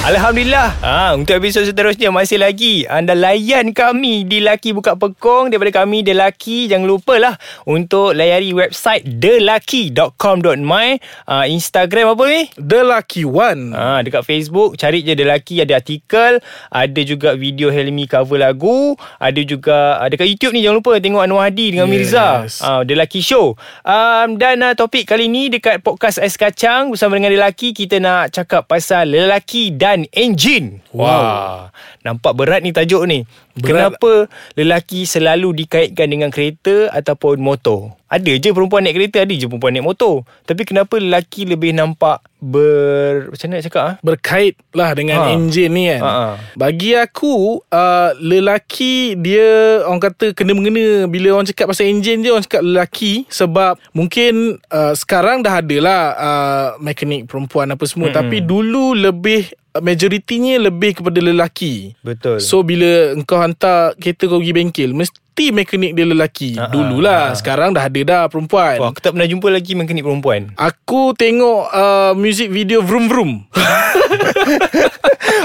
[0.00, 0.80] Alhamdulillah.
[0.80, 2.88] Ha, Untuk episod seterusnya Masih lagi.
[2.88, 7.36] Anda layan kami Di Laki Buka Pekong Daripada kami The Laki Jangan lupa lah
[7.68, 10.88] Untuk layari website TheLucky.com.my
[11.28, 12.48] uh, Instagram apa ni?
[12.56, 13.76] The Lucky One.
[13.76, 16.40] Ha, dekat Facebook Cari je The Lucky Ada artikel
[16.72, 21.20] Ada juga video Helmi cover lagu Ada juga uh, Dekat YouTube ni Jangan lupa Tengok
[21.20, 21.92] Anwar Hadi Dengan Yes.
[21.92, 22.28] Mirza.
[22.56, 23.52] Uh, The Lucky Show.
[23.84, 28.00] Um, Dan uh, topik kali ni Dekat podcast Ais Kacang Bersama dengan The Lucky Kita
[28.00, 31.06] nak cakap pasal Lelaki dan enjin Wow.
[31.06, 33.92] Wah, Nampak berat ni tajuk ni Berat.
[33.92, 34.12] Kenapa
[34.56, 39.76] lelaki selalu dikaitkan dengan kereta Ataupun motor Ada je perempuan naik kereta Ada je perempuan
[39.76, 43.28] naik motor Tapi kenapa lelaki lebih nampak Ber...
[43.28, 43.94] Macam mana nak cakap ah?
[44.00, 45.36] Berkait lah dengan Ha.
[45.36, 46.28] enjin ni kan Ha, ha.
[46.56, 52.46] Bagi aku uh, Lelaki dia Orang kata kena-mengena Bila orang cakap pasal enjin je Orang
[52.48, 58.18] cakap lelaki Sebab mungkin uh, Sekarang dah ada lah uh, Mekanik perempuan apa semua Mm-mm.
[58.24, 62.38] Tapi dulu lebih Majoritinya lebih kepada lelaki Betul.
[62.38, 66.60] So bila engkau hantar kereta kau pergi bengkel Mesti mekanik dia lelaki.
[66.60, 67.32] Ha, Dululah.
[67.32, 67.36] ha.
[67.36, 68.76] Sekarang dah ada dah perempuan.
[68.76, 70.52] Wah, aku tak pernah jumpa lagi mekanik perempuan.
[70.60, 73.32] Aku tengok uh, music video Vroom Vroom.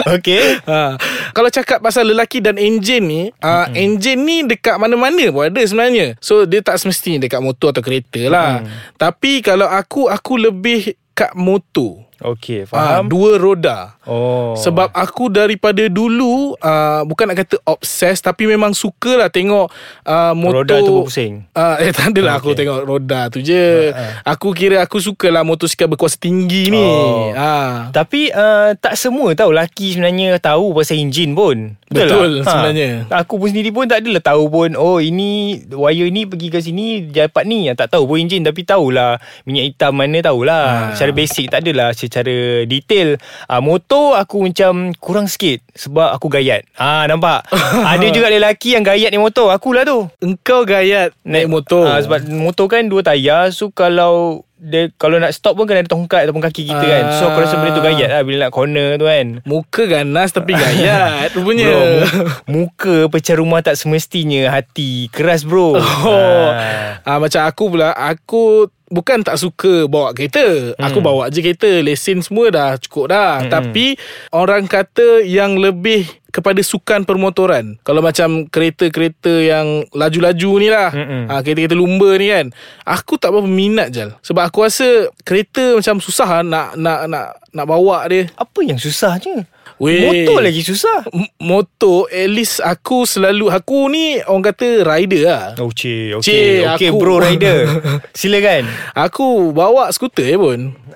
[0.05, 0.99] Okay ha.
[1.31, 3.73] Kalau cakap pasal lelaki dan enjin ni uh, mm-hmm.
[3.79, 6.19] Enjin ni dekat mana-mana pun ada sebenarnya.
[6.19, 8.61] So dia tak semestinya dekat motor atau kereta lah.
[8.61, 8.69] Mm.
[8.99, 13.99] Tapi kalau aku Aku lebih kat motor Okay Ah, faham dua roda.
[14.07, 19.67] Oh Sebab aku daripada dulu uh, bukan nak kata obses tapi memang sukalah tengok
[20.07, 22.51] uh, motor Roda tu berpusing Uh, eh tak adalah okay.
[22.51, 23.91] aku tengok roda tu je.
[23.91, 26.79] Ha, Aku kira aku sukalah motosikal berkuasa tinggi ni.
[26.83, 27.31] Oh.
[27.31, 27.89] Ha.
[27.91, 31.79] Tapi uh, tak semua tahu lelaki sebenarnya tahu pasal enjin pun.
[31.87, 32.51] Betul, tak?
[32.51, 33.07] sebenarnya.
[33.23, 37.07] Aku pun sendiri pun tak adalah tahu pun oh ini wire ni pergi ke sini
[37.07, 37.71] dapat ni.
[37.71, 40.91] Tak tahu pun enjin tapi tahulah minyak hitam mana tahulah.
[40.91, 40.93] Ha.
[40.95, 43.17] Secara basic tak adalah secara detail.
[43.49, 46.63] Uh, motor aku macam kurang sikit sebab aku gayat.
[46.77, 47.45] Ah nampak.
[47.91, 49.51] Ada juga lelaki yang gayat ni motor.
[49.51, 50.07] Akulah tu.
[50.21, 51.85] Engkau gayat naik motor.
[51.85, 55.91] Ah, sebab motor kan dua tayar So kalau dia kalau nak stop pun kena ada
[55.91, 57.03] tongkat ataupun kaki kita kan.
[57.19, 59.43] So aku rasa benda tu gayat lah bila nak corner tu kan.
[59.45, 61.69] Muka ganas tapi gayat rupanya.
[61.69, 62.09] Bro, mu-
[62.49, 65.75] muka pecah rumah tak semestinya hati keras bro.
[65.75, 66.49] Oh.
[66.49, 66.97] Ah.
[67.03, 70.75] Ah macam aku pula aku bukan tak suka bawa kereta.
[70.75, 70.85] Hmm.
[70.85, 73.45] Aku bawa je kereta, lesen semua dah cukup dah.
[73.45, 73.51] Hmm.
[73.51, 73.97] Tapi
[74.33, 77.79] orang kata yang lebih kepada sukan permotoran.
[77.81, 80.91] Kalau macam kereta-kereta yang laju-laju ni lah.
[80.91, 81.31] Mm-mm.
[81.31, 82.51] Ah kereta-kereta lumba ni kan.
[82.83, 84.11] Aku tak berapa minat je.
[84.19, 84.87] Sebab aku rasa
[85.23, 88.27] kereta macam susah lah nak nak nak nak bawa dia.
[88.35, 89.47] Apa yang susahnya?
[89.75, 90.07] Weh.
[90.23, 91.03] Motor lagi susah.
[91.11, 95.43] M- motor at least aku selalu aku ni orang kata rider lah.
[95.59, 96.51] Oh cik, Cik, okey.
[96.63, 97.67] Okey aku- bro rider.
[98.11, 98.67] Silakan.
[98.93, 100.59] Aku bawa skuter je pun.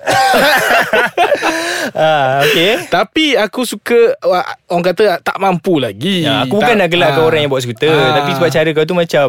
[1.92, 2.88] ah, okey.
[2.88, 4.16] Tapi aku suka
[4.64, 7.24] Orang kata tak mampu lagi Ya, aku bukan nak gelakkan ah.
[7.24, 8.18] orang yang bawa skuter Ah.
[8.18, 9.26] Tapi sebab cara kau tu macam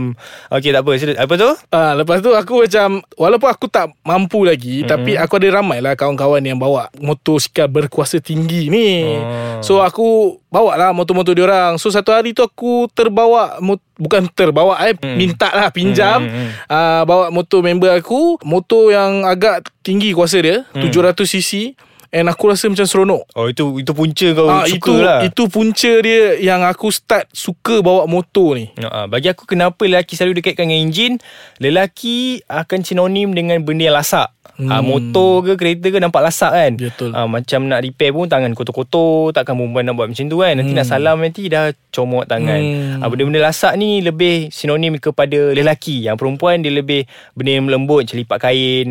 [0.50, 0.91] Okey tak apa
[1.22, 1.50] Apa tu?
[1.69, 4.89] Ah, Lepas tu aku macam Walaupun aku tak mampu lagi mm-hmm.
[4.89, 9.62] Tapi aku ada ramai lah Kawan-kawan yang bawa Motosikal berkuasa tinggi ni Oh.
[9.62, 14.81] So aku Bawa lah motor-motor diorang So satu hari tu aku terbawa mot- Bukan terbawa
[14.81, 15.13] eh mm.
[15.13, 16.51] Minta lah pinjam Hmm, hmm, hmm.
[16.68, 20.81] ah, Bawa motor member aku Motor yang agak tinggi kuasa dia Hmm.
[20.83, 21.78] 700cc
[22.11, 25.44] And aku rasa macam seronok Oh itu itu punca kau Ah suka itu lah itu
[25.47, 28.67] punca dia yang aku start suka bawa motor ni.
[28.75, 31.13] Uh, bagi aku kenapa lelaki selalu dikaitkan dengan enjin
[31.57, 34.27] Lelaki akan sinonim dengan benda yang lasak
[34.59, 34.67] hmm.
[34.67, 37.16] uh, Motor ke kereta ke nampak lasak kan Betul.
[37.16, 40.71] uh, Macam nak repair pun tangan kotor-kotor Takkan perempuan nak buat macam tu kan Nanti
[40.71, 40.79] Hmm.
[40.83, 43.00] nak salam nanti dah comot tangan Hmm.
[43.00, 48.03] uh, Benda-benda lasak ni lebih sinonim kepada lelaki Yang perempuan dia lebih benda yang melembut
[48.03, 48.88] Macam lipat kain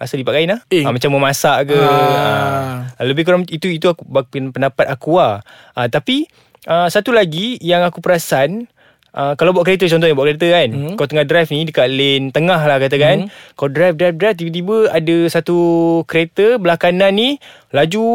[0.00, 0.80] Rasa lipat kain lah Eh.
[0.80, 2.88] uh, Macam memasak ke Ah.
[2.90, 5.44] uh, Lebih kurang itu itu aku pen- pendapat aku lah
[5.74, 6.24] uh, Tapi
[6.64, 8.64] uh, satu lagi yang aku perasan
[9.10, 10.94] Uh, kalau bawa kereta contohnya bawa kereta kan hmm.
[10.94, 13.58] Kau tengah drive ni Dekat lane tengah lah katakan hmm.
[13.58, 15.58] Kau drive drive drive Tiba-tiba ada satu
[16.06, 17.42] kereta Belah kanan ni
[17.74, 18.06] Laju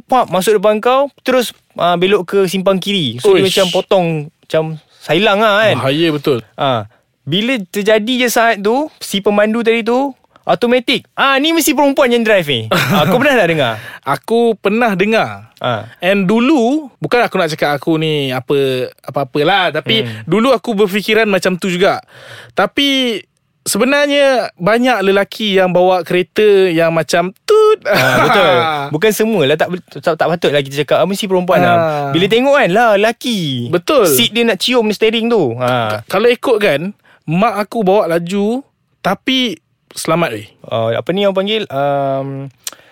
[0.00, 3.50] Pap masuk depan kau Terus uh, belok ke simpang kiri So dia Uish.
[3.50, 4.62] macam potong Macam
[4.94, 6.38] Sailang lah kan Bahaya betul.
[6.54, 6.86] Ah,
[7.20, 12.20] Bila terjadi je saat tu Si pemandu tadi tu Automatik Ah ni mesti perempuan yang
[12.20, 13.74] drive ni ah, Kau pernah tak dengar
[14.14, 15.56] Aku pernah dengar.
[15.56, 15.88] ah.
[15.98, 18.52] And dulu bukan aku nak cakap aku ni apa
[19.00, 20.28] apa-apalah tapi hmm.
[20.28, 22.04] dulu aku berfikiran macam tu juga.
[22.52, 23.16] Tapi
[23.64, 27.80] sebenarnya banyak lelaki yang bawa kereta yang macam tut.
[27.88, 28.54] Ah, betul.
[28.94, 29.72] Bukan semua lah tak,
[30.04, 31.64] tak tak patut lah kita cakap ah, mesti perempuan Ah.
[31.64, 31.78] lah.
[32.12, 33.72] Bila tengok kan lah lelaki.
[33.72, 34.04] Betul.
[34.04, 35.56] Seat dia nak cium steering tu.
[35.56, 36.04] Ha.
[36.04, 36.92] Kalau ikut kan
[37.24, 38.60] mak aku bawa laju
[39.00, 39.63] Tapi
[39.94, 41.62] Selamat weh uh, Apa ni orang panggil?
[41.70, 42.50] Um,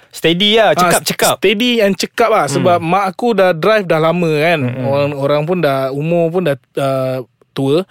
[0.09, 1.35] Steady lah Cekap Ah, cekap.
[1.39, 4.61] Steady and cekap lah Sebab mak aku dah drive dah lama kan?
[4.81, 7.83] Orang, orang pun dah Umur pun dah uh, tua.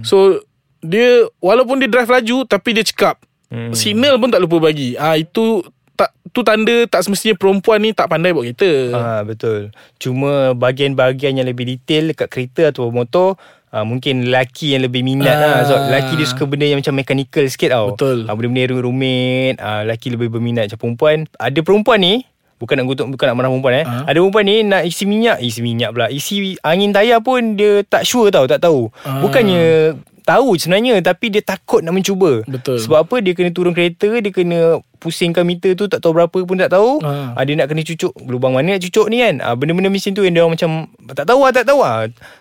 [0.00, 0.38] So
[0.78, 3.18] Dia Walaupun dia drive laju Tapi dia cekap.
[3.50, 3.74] Mm.
[3.74, 4.94] Signal pun tak lupa bagi.
[4.94, 5.66] Ah Itu
[5.98, 8.72] tak tu tanda tak semestinya perempuan ni tak pandai bawa kereta.
[8.96, 9.68] Ah betul.
[10.00, 13.36] Cuma bahagian-bahagian yang lebih detail dekat kereta atau motor
[13.70, 15.38] Ah, mungkin lelaki yang lebih minat Ah.
[15.38, 18.26] lah Sebab lelaki dia suka benda yang macam mechanical sikit tau Betul.
[18.26, 22.14] ah, Benda-benda yang rumit ah, Lelaki lebih berminat macam perempuan Ada perempuan ni
[22.56, 24.02] Bukan nak gutuk Bukan nak marah perempuan eh Ah.
[24.04, 28.02] Ada perempuan ni Nak isi minyak Isi minyak pula Isi angin tayar pun Dia tak
[28.02, 29.22] sure tau Tak tahu Ah.
[29.22, 29.94] Bukannya
[30.30, 32.78] Tahu sebenarnya Tapi dia takut nak mencuba Betul.
[32.78, 36.54] Sebab apa Dia kena turun kereta Dia kena Pusingkan meter tu Tak tahu berapa pun
[36.54, 37.34] tak tahu Ah.
[37.34, 37.42] ah.
[37.42, 40.32] Dia nak kena cucuk Lubang mana nak cucuk ni kan ah, Benda-benda macam tu Yang
[40.32, 40.70] dia orang macam
[41.10, 41.96] Tak tahu lah tak tahu lah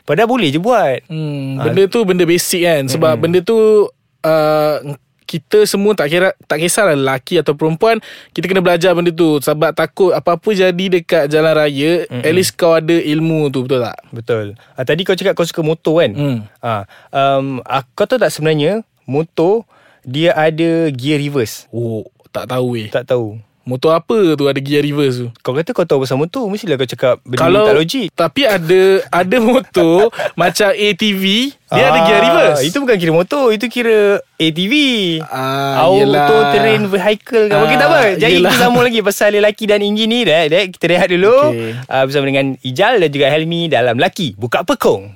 [0.06, 3.22] Padahal boleh je buat Hmm, benda tu benda basic kan sebab hmm.
[3.22, 3.58] benda tu
[4.24, 4.76] uh,
[5.30, 8.02] kita semua tak kira tak kisahlah lelaki atau perempuan
[8.34, 9.38] kita kena belajar benda tu.
[9.38, 13.86] Sebab takut apa-apa jadi dekat jalan raya mm at least kau ada ilmu tu betul
[13.86, 13.98] tak?
[14.10, 14.46] Betul.
[14.74, 16.12] Ah, Tadi kau cakap kau suka motor kan?
[16.18, 16.38] Hmm.
[16.66, 19.70] ah, um, ah, Kau tahu tak sebenarnya Motor
[20.02, 21.70] Dia ada gear reverse?
[21.70, 25.28] Oh tak tahu weh Tak tahu motor apa tu ada gear reverse tu?
[25.40, 28.08] Kau kata kau tahu pasal motor Mestilah kau cakap Benda kalau tak logik.
[28.12, 30.10] tapi ada ada motor
[30.42, 31.24] macam ATV
[31.70, 32.62] dia ada gear Ah, reverse.
[32.66, 34.74] Itu bukan kira motor Itu kira ATV
[35.22, 36.50] Ah, Auto yelah.
[36.52, 37.62] terrain vehicle kan.
[37.62, 38.02] Okey Ah, tak apa.
[38.18, 38.50] Jadi yelah.
[38.50, 41.54] kita sambung lagi Pasal lelaki dan enjin ni Dek, dek kita rehat dulu.
[41.54, 41.78] Okey.
[41.86, 45.14] uh, Bersama dengan Ijal Dan juga Helmi Dalam Laki Buka Pekong.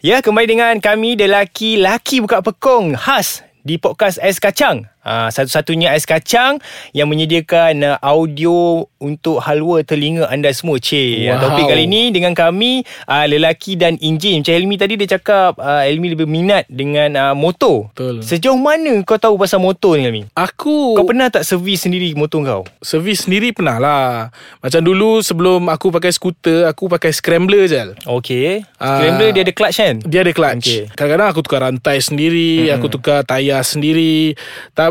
[0.00, 5.28] Ya kembali dengan kami The Laki Laki Buka Pekong Khas di podcast Ais Kacang uh,
[5.28, 6.58] Satu-satunya Ais Kacang
[6.90, 11.34] Yang menyediakan uh, audio Untuk halwa telinga anda semua Cik Wow.
[11.34, 11.40] wow.
[11.42, 15.82] Topik kali ni dengan kami uh, Lelaki dan enjin Macam Helmi tadi dia cakap uh,
[15.84, 18.22] Helmi lebih minat dengan uh, motor Betul.
[18.22, 20.22] Sejauh mana kau tahu pasal motor ni Helmi?
[20.32, 22.62] aku Kau pernah tak servis sendiri motor kau?
[22.80, 24.30] Servis sendiri pernah lah
[24.62, 28.98] Macam dulu sebelum aku pakai skuter Aku pakai scrambler je Okay Ah.
[28.98, 29.96] Scrambler dia ada clutch kan?
[30.02, 30.82] Dia ada clutch okay.
[30.94, 32.76] Kadang-kadang aku tukar rantai sendiri mm-hmm.
[32.78, 34.34] Aku tukar tayar sendiri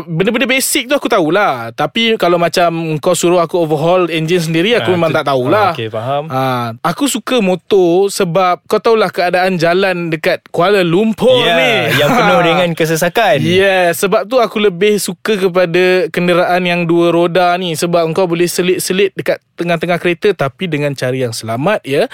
[0.04, 4.90] Benda-benda basic tu aku tahulah Tapi kalau macam Kau suruh aku overhaul engine sendiri Aku
[4.90, 6.24] Ah, memang tu- tak tahulah ah, okey, faham.
[6.26, 12.10] Ah, Aku suka motor Sebab kau tahulah keadaan jalan Dekat Kuala Lumpur Ya, ni yang
[12.10, 13.38] penuh dengan kesesakan.
[13.38, 18.44] Yeah, sebab tu aku lebih suka kepada kenderaan yang dua roda ni sebab engkau boleh
[18.44, 22.08] selit-selit dekat tengah-tengah kereta tapi dengan cara yang selamat ya.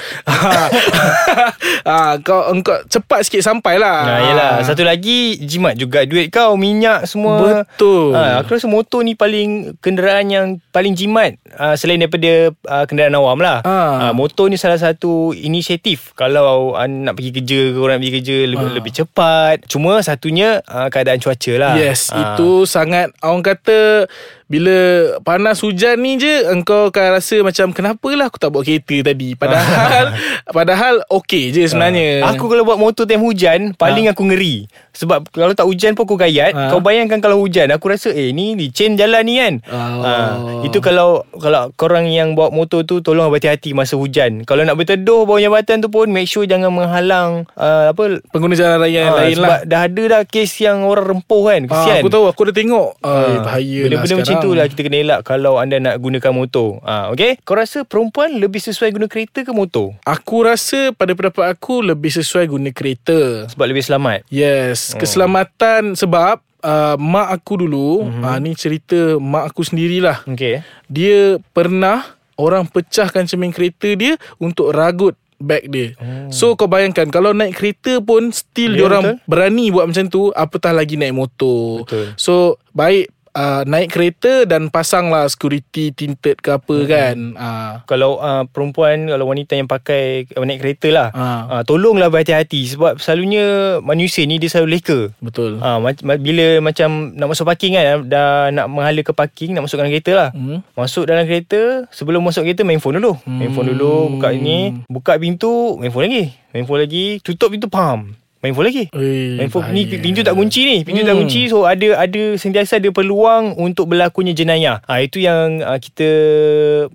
[1.84, 3.98] ha, kau engkau cepat sikit sampai lah.
[4.04, 4.52] Nah, yelah.
[4.62, 7.64] Satu lagi jimat juga duit kau, minyak semua.
[7.78, 8.10] Betul.
[8.10, 13.14] Ha, aku rasa motor ni paling kenderaan yang paling jimat uh, selain daripada uh, kenderaan
[13.14, 13.62] awam lah.
[13.62, 14.10] Ah.
[14.10, 18.14] Uh, motor ni salah satu inisiatif kalau uh, nak pergi kerja ke orang nak pergi
[18.18, 18.74] kerja lebih, Ah.
[18.74, 19.56] lebih cepat.
[19.70, 21.72] Cuma satunya uh, keadaan cuaca lah.
[21.78, 22.34] Yes, Ah.
[22.34, 24.10] itu sangat orang kata
[24.48, 24.76] bila
[25.20, 29.36] panas hujan ni je engkau akan rasa macam kenapalah aku tak bawa kereta tadi.
[29.36, 30.16] Padahal
[30.56, 32.24] padahal okey je sebenarnya.
[32.24, 32.32] Ah.
[32.32, 36.16] Aku kalau buat motor time hujan Paling aku ngeri Sebab kalau tak hujan pun aku
[36.16, 36.72] gayat Ha.
[36.72, 40.00] Kau bayangkan kalau hujan Aku rasa eh ni licin jalan ni kan Oh.
[40.00, 44.74] Ah, Itu kalau Kalau korang yang bawa motor tu Tolong berhati-hati masa hujan Kalau nak
[44.74, 49.12] berteduh Bawah jambatan tu pun Make sure jangan menghalang uh, Apa pengguna jalan raya yang
[49.12, 49.60] ah, lain Sebab lah.
[49.62, 52.88] dah ada dah Kes yang orang rempuh kan Kesian aku tahu aku dah tengok.
[52.98, 54.44] Ah, Ah, bahaya Benda-benda lah macam sekarang.
[54.44, 58.32] tu lah Kita kena elak Kalau anda nak gunakan motor ah, Okay Kau rasa perempuan
[58.32, 63.44] Lebih sesuai guna kereta ke motor Aku rasa pada pendapat aku lebih sesuai guna kereta.
[63.48, 64.98] Sebab lebih selamat Yes, Oh.
[64.98, 68.08] keselamatan sebab uh, mak aku dulu, Mhm.
[68.08, 68.24] mm-hmm.
[68.24, 70.22] uh, ni cerita mak aku sendirilah.
[70.24, 72.02] Okay Dia pernah
[72.34, 75.94] orang pecahkan cermin kereta dia untuk ragut beg dia.
[75.94, 76.30] Oh.
[76.30, 79.22] So kau bayangkan kalau naik kereta pun still Ya, dia orang betul.
[79.24, 81.82] berani buat macam tu, apatah lagi naik motor.
[81.82, 82.06] Betul.
[82.14, 82.34] So
[82.72, 86.88] baik uh, naik kereta dan pasanglah security tinted ke apa Mhm.
[86.88, 87.16] kan.
[87.32, 91.26] Uh, kalau uh, perempuan kalau wanita yang pakai uh, naik kereta lah Ha.
[91.48, 93.46] uh, tolonglah berhati-hati sebab selalunya
[93.78, 95.56] manusia ni dia selalu leka betul.
[95.56, 99.62] uh, ma- ma- bila macam nak masuk parking kan dah nak menghala ke parking nak
[99.62, 100.60] masuk dalam kereta lah Hmm.
[100.72, 103.38] Masuk dalam kereta Sebelum masuk kereta Main phone dulu hmm.
[103.38, 107.68] Main phone dulu Buka ini Buka pintu Main phone lagi Main phone lagi Tutup pintu
[107.68, 108.16] Pam
[108.48, 108.84] Main phone lagi?
[108.96, 110.76] Ui, Main phone ni pintu tak kunci ni.
[110.88, 111.10] Pintu hmm.
[111.12, 111.40] tak kunci.
[111.52, 114.80] So ada ada sentiasa ada peluang Untuk berlakunya jenayah.
[114.88, 116.08] Ha, Itu yang uh, kita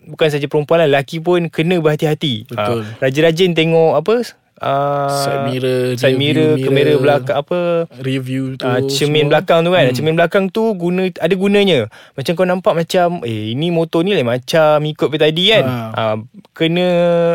[0.10, 2.50] Bukan saja perempuan lah Lelaki pun Kena berhati-hati.
[2.50, 2.82] Betul.
[2.82, 6.66] ha, Rajin-rajin tengok apa uh, Side mirror, Side mirror mirror.
[6.66, 7.60] Kamera belakang Apa
[8.02, 9.32] Review tu uh, Cermin semua.
[9.38, 9.96] belakang tu kan hmm.
[9.96, 11.80] Cermin belakang tu guna Ada gunanya
[12.16, 15.76] Macam kau nampak macam Eh ini motor ni lain macam Ikut pada tadi kan Ha.
[15.96, 16.18] uh,
[16.54, 16.88] Kena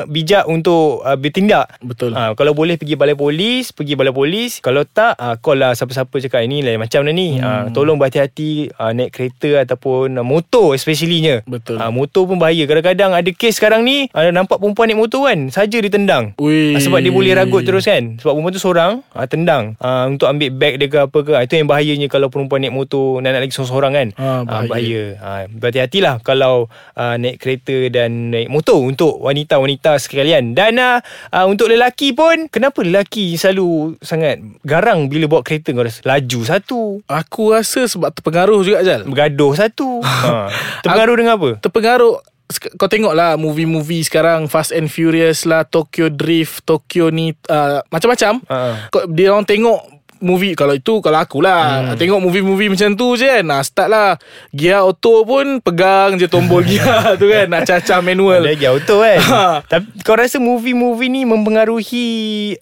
[0.05, 4.59] Bijak untuk uh, Bertindak Betul Ha, kalau boleh pergi balai polis, pergi balai polis.
[4.59, 7.37] Kalau tak, ha, call lah siapa-siapa cakap ini lain macam ni.
[7.39, 7.45] Hmm.
[7.45, 11.45] Ha, tolong berhati-hati ha, naik kereta ataupun ha, motor especiallynya.
[11.45, 11.79] Betul.
[11.79, 12.65] Ha, motor pun bahaya.
[12.67, 16.35] Kadang-kadang ada kes sekarang ni, ada nampak perempuan naik motor kan, saja ditendang.
[16.41, 16.75] Ui.
[16.75, 18.17] Ha, sebab dia boleh ragut terus kan.
[18.23, 19.75] Sebab perempuan tu seorang, ha, tendang.
[19.83, 21.33] Ha, untuk ambil beg dia ke apa ke.
[21.35, 24.09] Ha, itu yang bahayanya kalau perempuan naik motor, nak, -nak lagi seorang-seorang kan.
[24.15, 24.63] Ha, bahaya.
[24.63, 25.03] Ha, bahaya.
[25.19, 30.55] Ha, berhati-hatilah kalau uh, naik kereta dan naik motor untuk wanita-wanita sekalian.
[30.55, 31.03] Dan uh,
[31.35, 36.01] uh, untuk lelaki pun, kenapa lelaki selalu sangat garang bila bawa kereta kau rasa?
[36.07, 40.05] Laju satu, Aku rasa sebab terpengaruh juga Jal bergaduh satu.
[40.05, 40.47] ha.
[40.85, 41.51] Terpengaruh dengan apa?
[41.59, 42.38] Terpengaruh
[42.81, 48.41] kau tengok lah movie-movie sekarang Fast and Furious lah Tokyo Drift Tokyo ni uh, Macam-macam.
[48.89, 51.97] Kau, Dia orang tengok movie Kalau itu Kalau akulah hmm.
[51.99, 54.11] Tengok movie-movie macam tu je kan nah, Start lah
[54.55, 58.97] Gear auto pun Pegang je tombol gear tu kan Nak cacah manual Ada lagi auto
[59.03, 59.61] kan Ha.
[59.67, 62.07] Tapi kau rasa movie-movie ni Mempengaruhi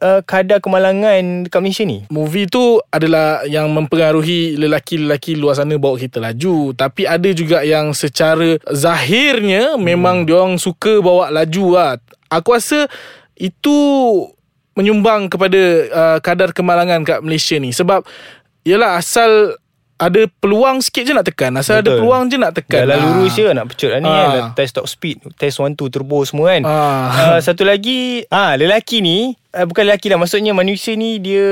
[0.03, 5.99] uh, Kadar kemalangan Dekat Malaysia ni Movie tu adalah yang mempengaruhi lelaki-lelaki luar sana bawa
[5.99, 6.73] kereta laju.
[6.73, 11.93] Tapi ada juga yang secara zahirnya memang diorang suka bawa laju lah.
[12.33, 12.91] Aku rasa
[13.37, 13.77] itu
[14.77, 17.73] menyumbang kepada uh, kadar kemalangan kat Malaysia ni.
[17.73, 18.05] Sebab
[18.63, 19.55] Yelah asal
[19.97, 21.55] ada peluang sikit je nak tekan.
[21.55, 22.03] Asal ada Betul.
[22.03, 22.83] peluang je nak tekan.
[22.83, 23.05] Jalan Ah.
[23.15, 24.27] lurus je nak pecut lah ni Ah.
[24.29, 27.07] kan Test top speed Test 1, 2, turbo semua kan Ah.
[27.33, 31.47] uh, Satu lagi ah Lelaki ni uh, Bukan lelaki lah Maksudnya manusia ni Dia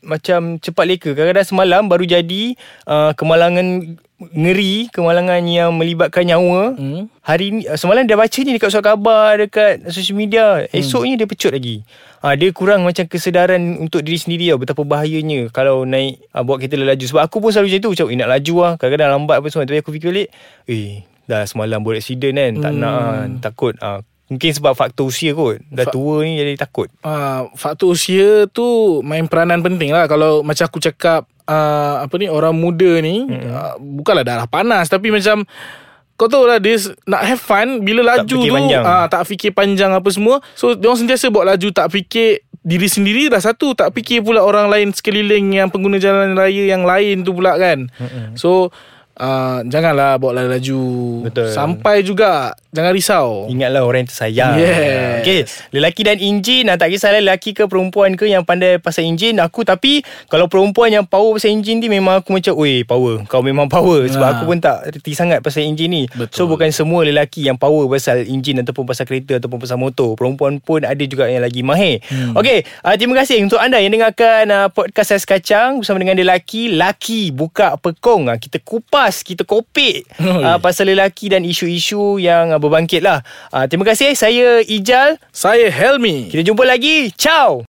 [0.00, 2.54] Macam cepat leka Kadang-kadang semalam Baru jadi
[2.86, 6.76] uh, Kemalangan Ngeri Kemalangan yang melibatkan nyawa.
[6.76, 7.08] Hmm.
[7.24, 10.68] Hari ni uh, Semalam dia baca ni Dekat surat khabar Dekat social media.
[10.76, 11.80] Esoknya dia pecut lagi.
[12.20, 16.60] Ah dia kurang macam kesedaran untuk diri sendiri tau betapa bahayanya kalau naik ah, bawa
[16.60, 17.04] kereta laju.
[17.08, 19.64] Sebab aku pun selalu macam tu macam eh, nak laju lah kadang-kadang lambat apa semua.
[19.64, 20.28] Tapi aku fikir balik
[20.68, 25.34] eh dah semalam buat accident kan tak nak ah, takut ah mungkin sebab faktor usia
[25.34, 25.58] kot.
[25.66, 26.86] Dah Fa- tua ni jadi takut.
[27.02, 28.62] Uh, faktor usia tu
[29.02, 30.06] main peranan penting lah.
[30.06, 33.42] Kalau macam aku cakap uh, apa ni orang muda ni Hmm.
[33.44, 34.86] uh, bukanlah darah panas.
[34.86, 35.42] Tapi macam
[36.14, 38.84] kau tahu lah dia nak have fun bila laju fikir tu panjang.
[38.84, 40.38] ah tak fikir panjang apa semua.
[40.54, 43.72] So dia orang sentiasa bawa laju tak fikir diri sendiri dah satu.
[43.72, 47.90] Tak fikir pula orang lain sekeliling yang pengguna jalan raya yang lain tu pula kan.
[47.90, 48.36] Mm-hmm.
[48.36, 48.70] so
[49.20, 50.82] uh, janganlah bawa laju.
[51.28, 51.52] Betul.
[51.52, 53.28] sampai juga jangan risau.
[53.52, 54.54] Ingatlah orang yang tersayang.
[54.56, 55.20] Yes.
[55.20, 55.40] Okay
[55.76, 59.66] Lelaki dan enjin nah, Tak kisahlah lelaki ke perempuan ke Yang pandai pasal enjin Aku
[59.68, 60.00] tapi
[60.32, 63.26] Kalau perempuan yang power pasal enjin ni Memang aku macam Oi power.
[63.28, 64.06] Kau memang power.
[64.08, 64.32] Sebab Ah.
[64.38, 66.02] aku pun tak reti sangat pasal enjin ni.
[66.08, 66.32] Betul.
[66.32, 70.14] So bukan semua lelaki yang power Pasal enjin Ataupun pasal kereta Ataupun pasal motor.
[70.16, 72.00] Perempuan pun ada juga yang lagi mahir.
[72.06, 72.38] Hmm.
[72.38, 76.72] Okay uh, Terima kasih untuk anda yang dengarkan uh, Podcast Ais Kacang Bersama dengan lelaki.
[76.72, 78.30] Laki buka pekong.
[78.30, 83.20] Uh, Kita kupas Kita kopik uh, Pasal lelaki dan isu-isu Yang uh, berbangkit lah.
[83.50, 85.18] Uh, Terima kasih Saya Ijal.
[85.34, 86.30] Saya Helmi.
[86.30, 87.10] Kita jumpa lagi.
[87.14, 87.66] Ciao